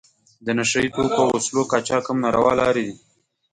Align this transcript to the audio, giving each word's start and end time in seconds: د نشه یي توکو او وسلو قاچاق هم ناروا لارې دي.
د 0.45 0.47
نشه 0.57 0.79
یي 0.83 0.89
توکو 0.95 1.21
او 1.23 1.27
وسلو 1.35 1.61
قاچاق 1.71 2.03
هم 2.07 2.17
ناروا 2.23 2.51
لارې 2.61 2.83
دي. 2.87 2.95